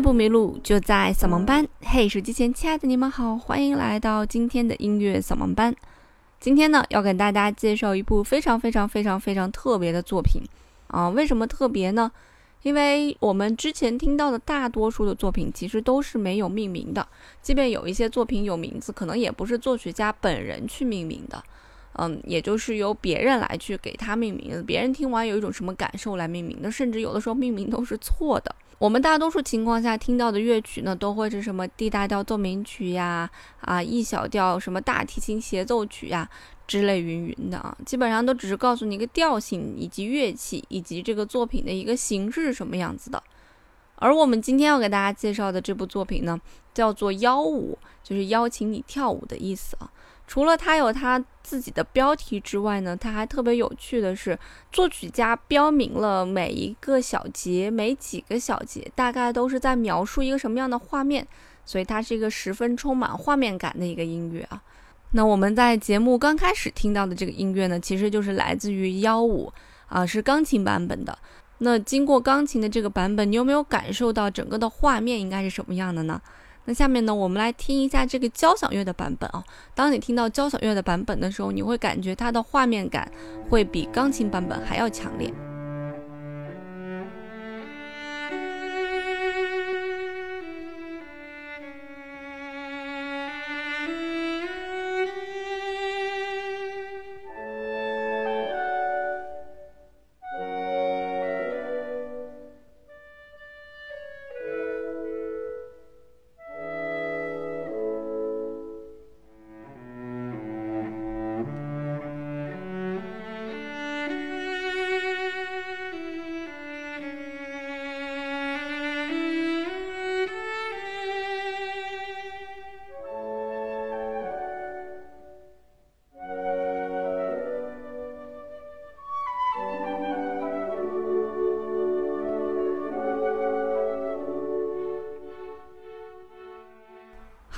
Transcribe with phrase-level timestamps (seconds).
[0.00, 1.66] 不迷路，就在扫盲班。
[1.82, 5.74] 嘿，手机前亲爱的你们好，欢迎来到今天的音乐扫盲班。
[6.38, 10.40] 今天呢，要给大家介绍一部非常非常非常非常特别的作品
[10.86, 11.10] 啊！
[11.10, 12.10] 为什么特别呢？
[12.62, 17.06] 因为我们之前听到的大多数的作品其实都是没有命名的，
[17.42, 21.42] 即便有一些作品有名字，可能也不是作曲家本人去命名的。
[21.94, 28.54] 嗯，也就是由别人来去给它命名，别人听完有一种什么感受来命名的，甚至有的时候命名都是错的。
[28.80, 36.26] 我们大多数情况下听到的乐曲呢，都会是什么 D 大调奏鸣曲呀，啊 E 小调什么大提琴协奏曲呀
[36.66, 43.22] 之类云云的啊，基本上都只是告诉你一个调性以及乐器以及这个作品的一个形式是什么样子的。
[44.00, 46.40] 而我们今天要给大家介绍的这部作品呢，
[46.74, 49.88] 叫做邀舞，就是邀请你跳舞的意思啊。
[50.26, 54.38] 除了它有它自己的标题之外呢，它还特别有趣的是，
[54.70, 61.26] 作曲家标明了每一个小节、每几个小节，大概都是在描述一个什么样的画面，
[61.64, 64.62] 所以它是一个十分充满画面感的一个音乐啊。
[65.10, 69.52] 那我们在节目刚开始听到的这个音乐呢，其实就是来自于幺五
[69.88, 71.18] 啊，是钢琴版本的。
[71.62, 76.20] 那经过钢琴的这个版本，你有没有感受到整个的画面应该是什么样的呢？
[76.64, 79.44] 那下面呢，我们来听一下这个交响乐的版本啊。
[79.74, 83.10] 当你听到交响乐的版本的时候，你会感觉它的画面感
[83.48, 85.32] 会比钢琴版本还要强烈。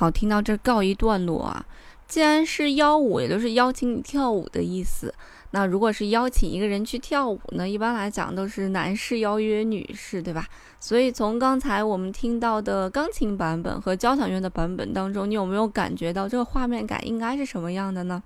[0.02, 1.64] 好，听到这告一段落啊。
[2.08, 5.14] 既然是邀舞，也就是邀请你跳舞的意思。
[5.52, 10.44] 那如果是邀请一个人去跳舞呢，一般来讲都是男士邀约女士，对吧？
[10.80, 18.20] 所以从刚才我们听到的钢琴版本和交响乐的版本当中，你有没有感觉到这个画面感应该是什么样的呢？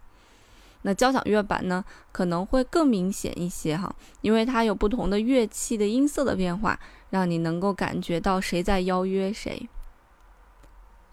[0.81, 9.69] 那交响乐版呢，可能会更明显一些哈，因为它有不同的乐器的音色的变化，让你能够感觉到谁在邀约谁。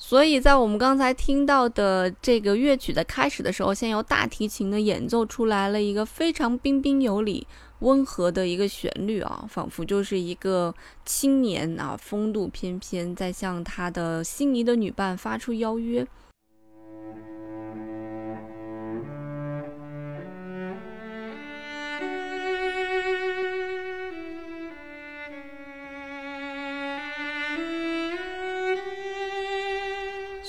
[0.06, 7.48] 所以在我们刚才听到的这个乐曲的开始的时候，先由大提琴的演奏出来了一个非常彬彬有礼、
[7.80, 10.76] 温和的一个旋律啊，仿佛就是一个
[11.06, 16.06] 青年啊，风度翩翩，在向他的心仪的女伴发出邀约。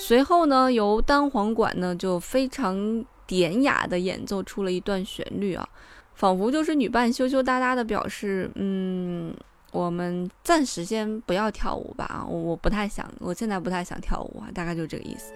[0.07, 5.67] 随后呢，由单簧管呢就非常典雅的演奏出了一段旋律啊，
[6.13, 9.35] 仿佛就是女伴羞羞答答的表示，嗯，
[9.73, 15.33] 我们暂时先不要跳舞吧，我我不太想，我现在不太想跳舞啊，大概就这个意思。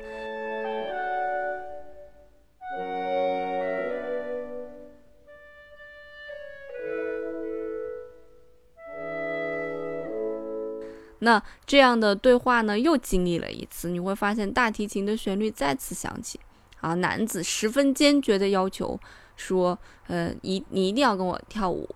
[11.20, 16.38] 那这样的对话呢，又经历了一次，你会发现大提琴的旋律再次响起，
[16.80, 18.98] 啊，男子十分坚决的要求
[19.36, 21.88] 说，呃，一你一定要跟我跳舞。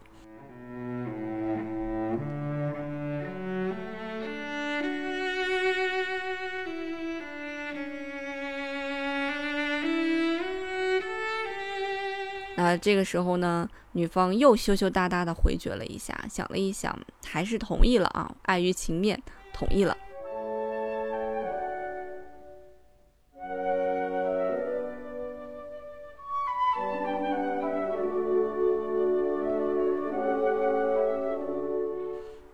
[12.63, 19.21] 啊，这个时候呢，女方又羞羞答答的回绝了一下，想了一想，还是同意了啊，碍于情面
[19.53, 19.97] 同意了。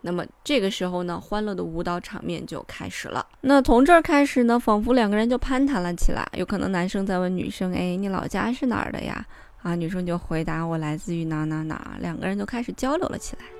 [0.00, 3.26] 那么这个时候呢，欢乐的舞蹈场面就开始了。
[3.42, 9.26] 那从这儿开始呢，仿佛两个人就攀谈了起来，有可能男生在问女生：“哎，你老家是哪儿的呀？”
[9.68, 13.57] 啊，女生就回答：“我来自于哪哪哪。”两个人就开始交流了起来。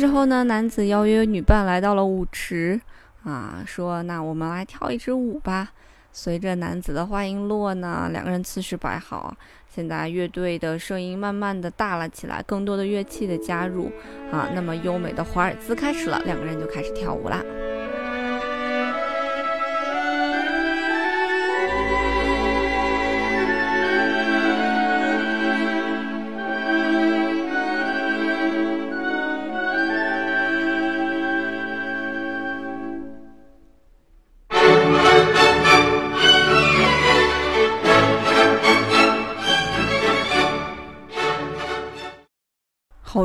[0.00, 2.80] 这时候呢，男子邀约女伴来到了舞池，
[3.24, 5.72] 啊，说：“那我们来跳一支舞吧。”
[6.14, 9.36] 随着男子的话音落呢，两个人姿势摆好，
[9.68, 13.90] 现在乐队的声音慢慢的大了起来，更多的乐器的加入，
[14.30, 17.42] 啊，那么优美的华尔兹开始了，两个人就开始跳舞啦。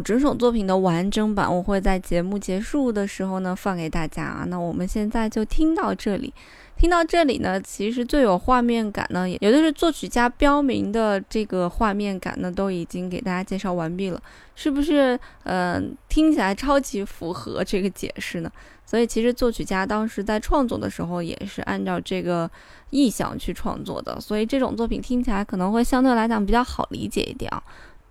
[0.03, 4.45] 整首作品的完整版我会在节目结束的时候呢放给大家啊。
[4.47, 6.33] 那我们现在就听到这里，
[6.77, 14.21] 听到这里呢，其实最有画面感呢，也就是作曲家标明的这个画面感呢，都已经给大家介绍完毕了，
[14.53, 15.17] 是不是？
[15.45, 18.51] 嗯，听起来超级符合这个解释呢。
[18.85, 22.49] 所以其实作曲家当时在创作的时候也是按照这个
[22.89, 27.63] 意向去创作的，所以这种作品听起来可能会相对来讲比较好理解一点啊。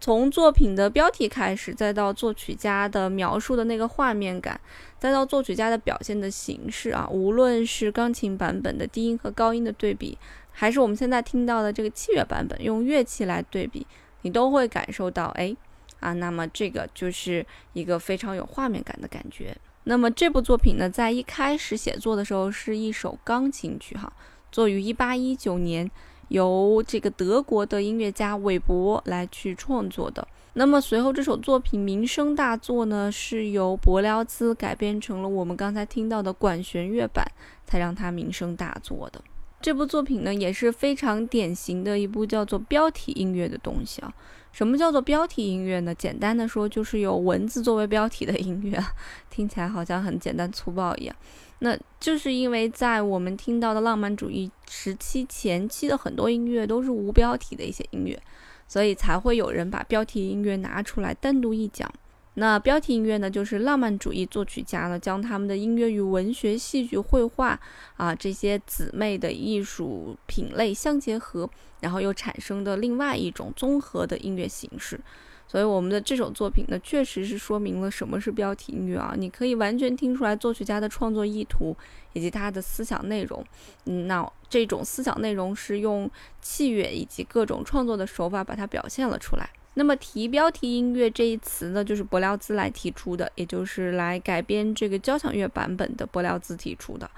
[0.03, 4.61] 从作品的标题开始，再到作曲家的描述的那个画面感，
[4.99, 10.19] 再到作曲家的表现的形式啊，无论是钢琴版本的低音和高音的对比，
[10.51, 13.87] 还是我们现在听到的这个器乐版本用乐器来对比，
[14.23, 15.57] 你都会感受到，哎，
[16.01, 19.57] 啊，那么这个就是一个非常有画面感的感觉。
[19.85, 24.13] 那么这部作品呢，在一开始写作的时候是一首钢琴曲，哈，
[24.51, 25.89] 作于一八一九年。
[26.29, 30.27] 由这个德国的音乐家韦伯来去创作的。
[30.55, 37.25] 那么随后这首作品名声大作呢，是由柏辽兹改编成了我们刚才听到的管弦乐版，
[37.65, 39.23] 才让它名声大作的。
[39.61, 44.13] 这部作品呢也是非常典型的一部叫做标题音乐的东西啊。
[44.53, 45.95] 什么叫做标题音乐呢？
[45.95, 48.79] 简单的说，就是有文字作为标题的音乐，
[49.31, 51.17] 听起来好像很简单粗暴一样。
[51.61, 58.21] 那就是因为在我们听到的浪漫主义时期前期的很多音乐都是无标题的一些音乐，
[58.69, 61.91] 所以才会有人把标题音乐拿出来单独一讲。
[62.35, 67.61] 那标题音乐呢，就是浪漫主义作曲家呢将他们的音乐与文学、戏剧、绘画
[67.97, 71.49] 啊这些姊妹的艺术品类相结合，
[71.81, 74.99] 然后又产生的另外一种综合的音乐形式。
[75.47, 79.13] 所以我们的这首作品呢，确实是说明了什么是标题音乐啊！
[79.15, 81.77] 你可以完全听出来作曲家的创作意图
[82.15, 83.45] 以及他的思想内容。
[83.85, 86.11] 嗯，那这种思想内容是用
[86.41, 89.51] 器乐以及各种创作的手法把它表现了出来。
[89.75, 97.11] 那么提标题音乐这一词呢，就是柏辽兹来提出的，也就是来改编这个交响乐版本的柏辽兹提出的，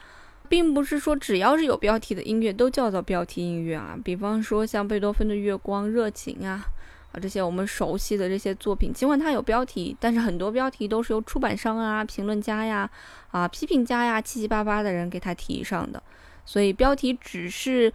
[0.48, 3.98] 并不是说只要是有标题的音乐都叫做标题音乐啊。
[4.04, 6.64] 比方说像贝多芬的《月光》《热情》啊，
[7.10, 12.88] 啊这些我们熟悉的这些作品，尽管它有标题，但是很多标题都是由出版商啊、评论家呀、
[13.32, 16.00] 啊批评家呀七七八八的人给他提上的，
[16.44, 17.92] 所以标题只是。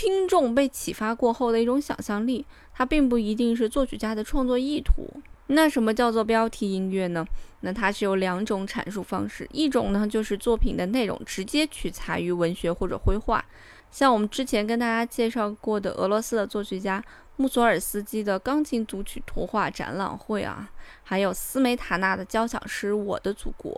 [0.00, 5.06] 听众被启发过后的一种想象力，它并不一定是作曲家的创作意图。
[5.48, 7.22] 那什么叫做标题音乐呢？
[7.60, 13.44] 那它是有两种阐述方式，一种呢就是作品的内容直接取材于文学或者绘画，
[13.90, 17.04] 像我们之前跟大家介绍过的俄罗斯的作曲家
[17.36, 20.70] 穆索尔斯基的钢琴组曲图画展览会啊，
[21.02, 23.70] 还有斯梅塔纳的交响诗《我的祖国》，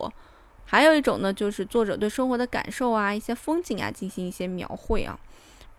[0.64, 5.18] 还有一种呢就是作者对生活的感受啊，一些风景啊进行一些描绘啊。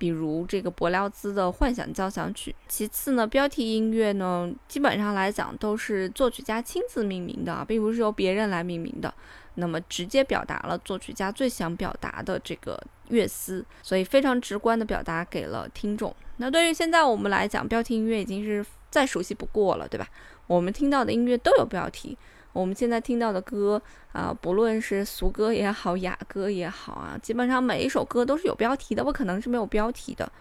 [0.04, 2.54] 比如这个柏辽兹的幻想交响曲。
[2.68, 9.14] 其次呢，标题音乐呢，基本上来讲都是作曲家亲自命名的，并不是由别人来命名的。
[9.54, 16.14] 那么直接表达了作曲家最想表达的这个乐思，所以非常直观的表达给了听众。
[16.36, 20.06] 那对于现在我们来讲，标题音乐已经是再熟悉不过了，对吧？
[20.48, 22.18] 我们听到的音乐都有标题
[22.54, 23.82] 我们现在听到的歌
[24.12, 30.32] 啊，不论是俗歌也好，雅歌也好啊，基本上每一首歌都是有标题的，不可能是没有标题的。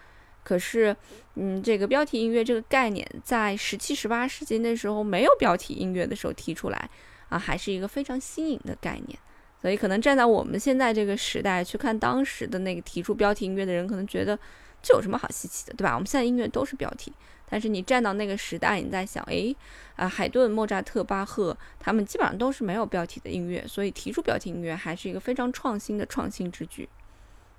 [0.43, 0.95] 可是，
[1.35, 6.89] 嗯，这个标题音乐这个概念，在十七、十八世纪那时候没有标题音乐的时候提出来
[7.29, 9.17] 啊，还是一个非常新颖的概念。
[9.61, 14.37] 所以，可能站在我们现在这个时代去看当时的那个提出标题音乐的人，可能觉得
[14.81, 15.93] 这有什么好稀奇的，对吧？
[15.93, 17.13] 我们现在音乐都是标题。
[17.53, 19.55] 但是你站到那个时代，你在想，诶，
[19.95, 26.89] 啊，海顿、莫扎特、巴赫，他们基本上都是没有标题的音乐，所以提出标题音乐还是一个非常创新的创新之举。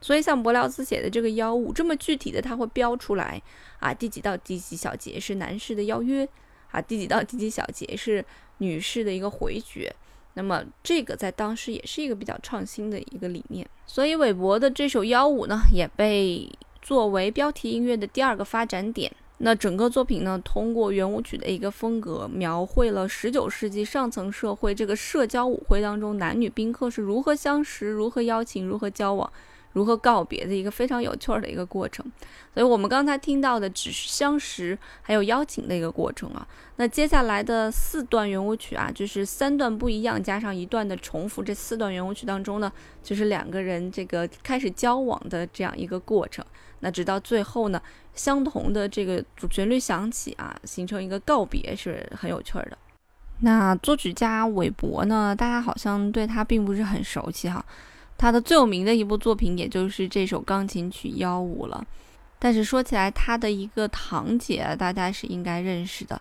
[0.01, 3.41] 所以像柏辽兹写的这个幺五这么具体的，他会标出来
[3.79, 6.29] 啊，第几到第几小节是男士的邀约
[6.73, 8.25] 啊，第几到第几小节是
[8.59, 9.95] 女士的一个回绝。
[10.33, 13.65] 那么这个在当时也是一个比较创新的一个理念。
[13.87, 16.51] 所以韦伯的这首幺五呢，也被
[16.83, 19.13] 作为标题音乐的第二个发展点。
[19.45, 29.31] 那整个作品呢，通过圆舞曲的一个风格，描绘了十九世纪上层社会这个社交舞会当中男女宾客是如何相识、如何邀请、如何交往。
[29.75, 32.07] 如何告别的一个非常有趣儿的一个过程，
[32.55, 36.47] 所以我们刚才听到的只是相识还有邀请的一个过程啊。
[36.77, 42.73] 那接下来的四段圆舞曲啊，就是三段不一样加上一段的重复，这四段圆舞曲当中呢，
[43.03, 46.45] 就是两个人这个开始交往的这样一个过程。
[46.81, 47.81] 那直到最后呢，
[48.15, 52.79] 相同的这个主旋律响起啊，形成一个告别，是很有趣的。
[53.41, 57.65] 那作曲家韦伯呢，大家好像对他并不是很熟悉哈。
[58.17, 61.85] 他的最有名的一部作品，也就是这首钢琴曲幺五了。
[62.39, 66.21] 但是说起来，他的一个堂姐，大家是应该认识的。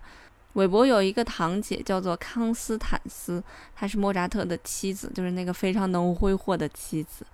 [0.54, 3.44] 韦伯有一个堂姐叫做康斯坦斯，
[3.76, 7.26] 她是莫扎特的妻子，就是那个非常能挥霍的妻子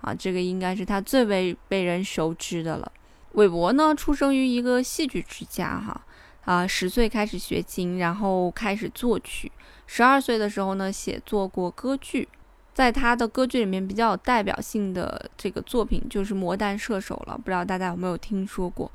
[0.00, 0.14] 啊。
[0.14, 2.92] 这个应该是他最为被人熟知的了。
[3.32, 6.00] 韦伯呢，出生于一个戏剧之家，哈
[6.44, 9.50] 啊，十岁开始学琴，然后开始作曲，
[9.86, 12.28] 十二岁的时候呢，写作过歌剧。
[12.72, 18.90] 在他的歌剧里面比较有代表性的这个作品就是《魔弹射手》了，不知道大家有没有听说过？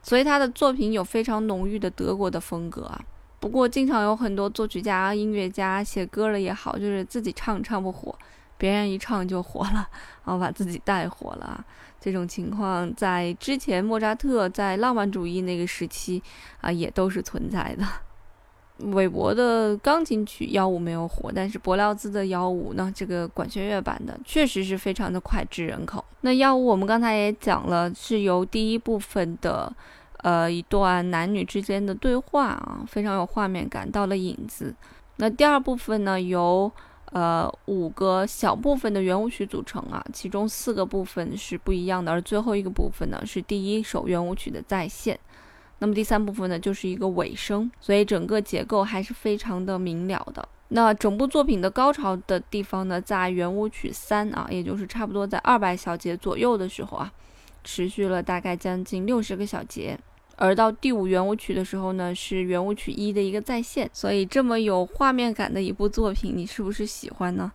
[0.00, 3.00] 所以他的作品有非常浓郁的德国的风格啊。
[3.40, 8.16] 不过经常有很多作曲家、音乐家写歌了也好，就是自己唱唱不火，
[8.58, 9.88] 别人一唱就火了，
[10.24, 11.64] 然后把自己带火了。
[12.00, 16.22] 这种情况在之前莫扎特在浪漫主义那个时期
[16.60, 17.84] 啊，也都是存在的。
[18.92, 26.04] 韦伯的钢琴曲幺五没有火，但是柏辽兹的幺五呢，这个管弦乐版的确实是非常的脍炙人口。
[26.20, 29.74] 那幺五我们刚才也讲了，是由第一部分的，
[30.18, 34.74] 呃，一段男女之间的对话啊，非常有画面感，到了影子。
[35.16, 36.70] 那第二部分呢，由
[37.16, 45.18] 呃五个小部分的圆舞曲组成啊，其中四个部分是不一样的，而最后一个部分呢，是第一首圆舞曲的再现。
[45.78, 50.46] 那么第三部分呢，就是一个尾声，所以整个结构还是非常的明了的。
[50.68, 57.10] 那整部作品的高潮的地方呢，在圆舞曲三啊，也就是差不多在二百小节左右的时候啊，
[57.64, 59.98] 持续了大概将近六十个小节。
[60.36, 63.88] 而到第五圆舞曲的时候呢，是圆舞曲一的一个再现。
[63.92, 67.50] 所以这么有画面感的一部作品，你是不是喜欢呢？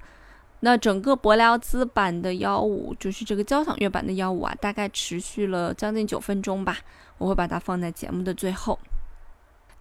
[0.61, 6.77] 那整个柏辽兹版的幺五，就是这个交响乐版的幺五啊，大概持续了将近九分钟吧。
[7.17, 8.77] 我会把它放在节目的最后。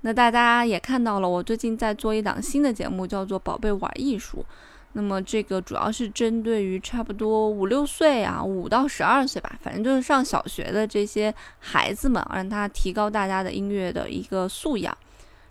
[0.02, 4.38] 那大家也看到了，我最近在做一档新的节目，叫做《宝贝玩艺术》。
[4.92, 14.96] 那么这个主要是针对于差不多五六岁啊，五到十二岁吧，反正就是上小学的这些孩子们，让他提高大家的音乐的一个素养。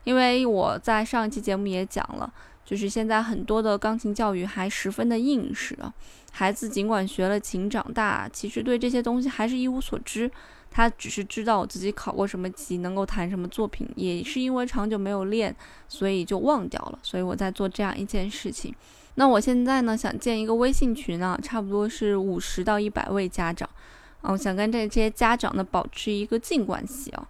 [0.03, 2.31] 因为我在上一期节目也讲了。
[2.65, 5.91] 就是现在很多的钢琴教育还十分的应试啊，
[6.31, 10.29] 孩子尽管学了琴长大，其实对这些东西还是一无所知。
[10.69, 15.55] 他只是知道我自己考过什么级，能够弹什么作品，也是因为长久没有练，
[15.87, 16.99] 所以就忘掉了。
[17.01, 18.71] 所以我在做这样一件事情。
[19.19, 23.69] 那我现在呢，想建一个微信群呢，差不多是五十到一百位家长，
[24.21, 27.27] 嗯，想跟这些家长呢保持一个近关系啊，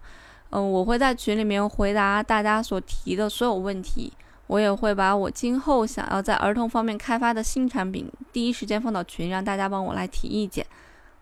[0.50, 4.12] 嗯，我会在群里面回答大家所提的所有问题。
[4.46, 10.64] 我也会把我今后想要在儿童方面开发的新产品第一时间放到群，让大家帮我来提意见。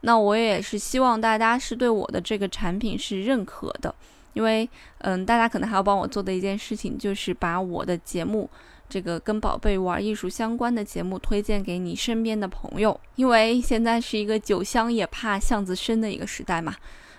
[0.03, 3.95] 那我也是希望大家是对我的这个产品是认可的，
[4.35, 8.49] 因为嗯，大家可能还要帮我做的一件事情就是把我的节目，
[8.89, 16.75] 这个跟宝贝玩艺术相关的节目推荐给你身边的朋友，因为现在是一个酒香也怕巷子深的一个时代嘛。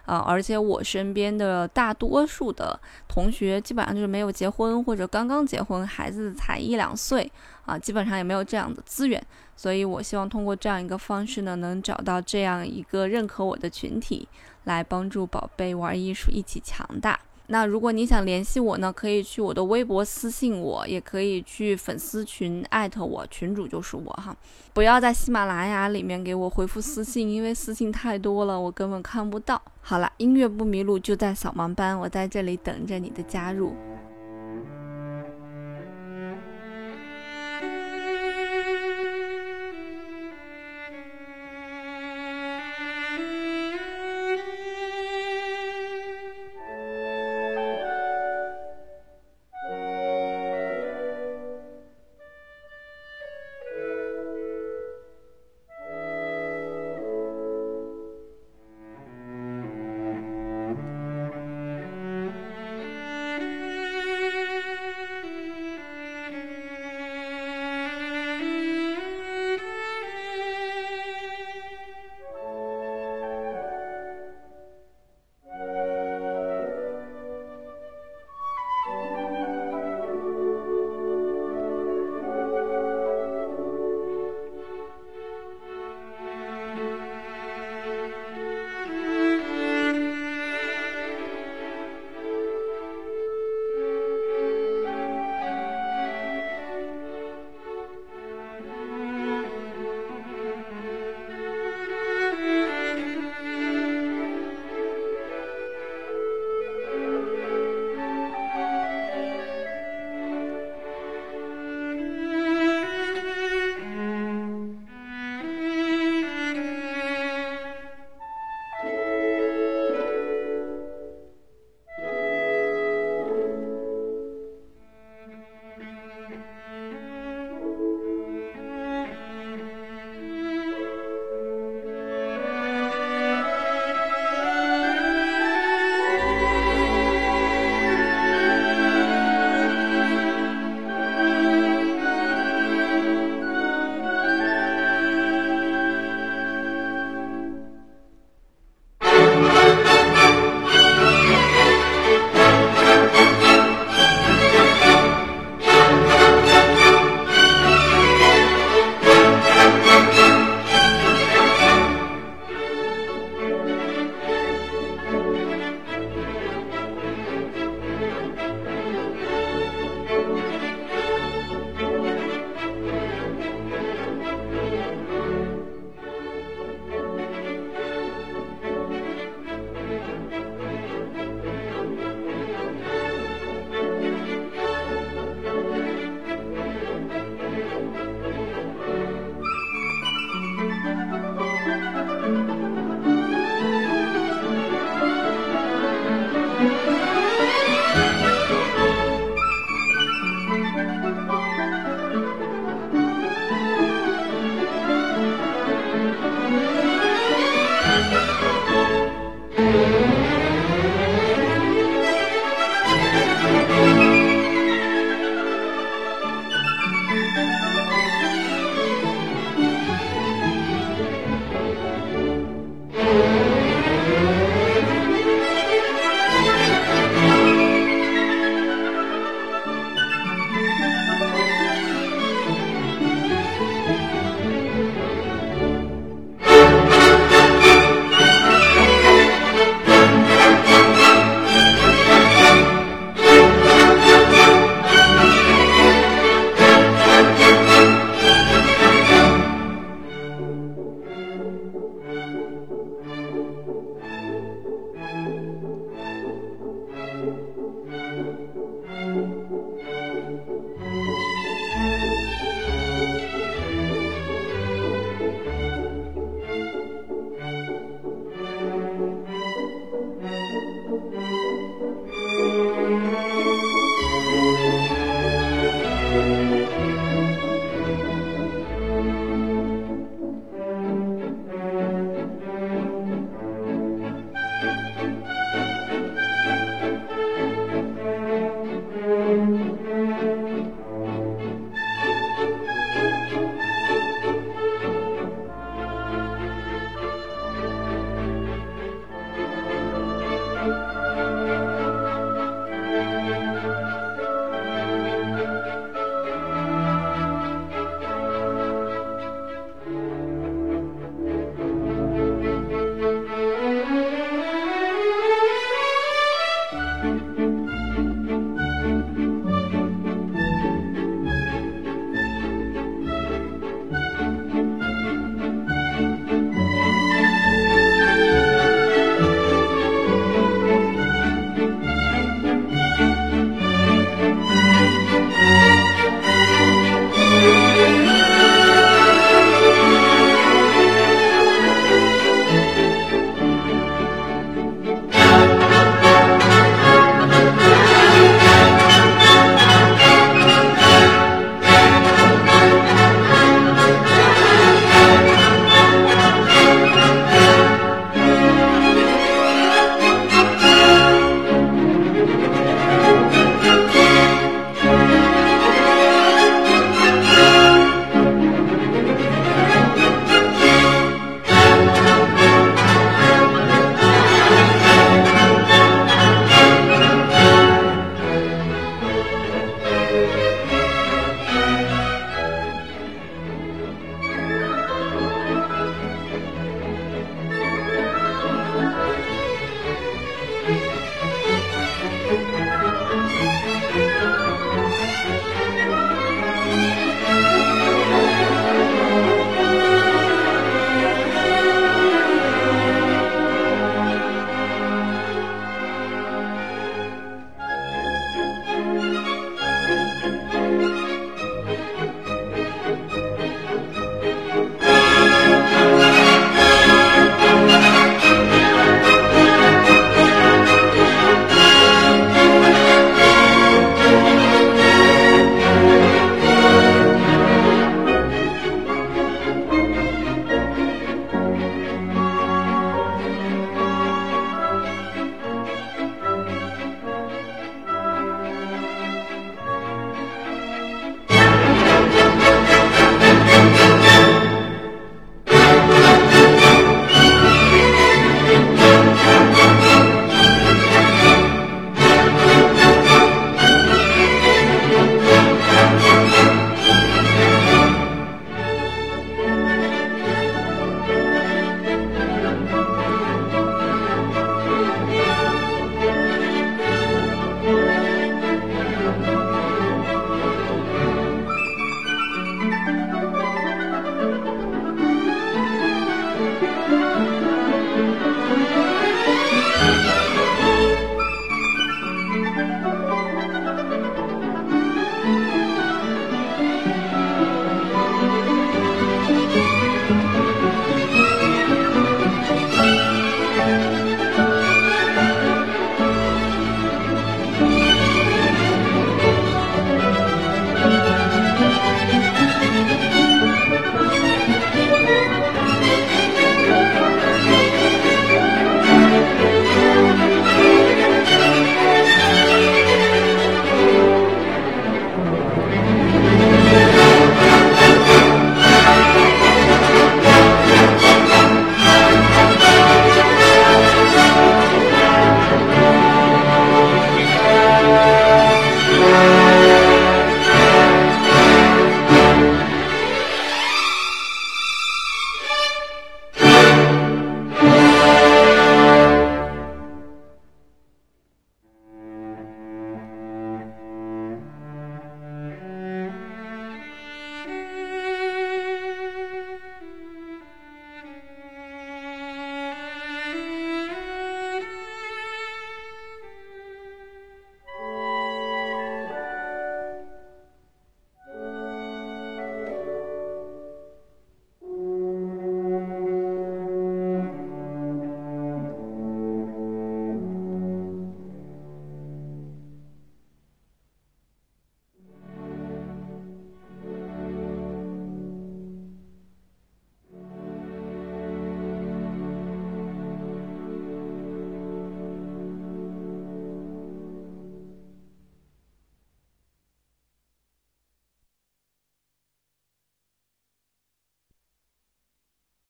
[0.06, 7.32] 啊，而且我身边的大多数的同学基本上就是没有结婚或者刚刚结婚，孩子才一两岁
[7.64, 9.24] 啊，基本上也没有这样的资源，
[9.56, 14.28] 所以我希望通过这样一个方式呢，能找到这样一个认可我的群体，
[14.64, 17.20] 来帮助宝贝玩艺术一起强大。
[17.52, 24.36] 那如果你想联系我呢，可以去我的微博私信我，也可以去粉丝群艾特我，群主就是我哈。
[24.72, 29.60] 不要在喜马拉雅里面给我回复私信，因为私信太多了，我根本看不到。
[29.82, 33.74] 好了，音乐不迷路就在扫盲班，我在这里等着你的加入。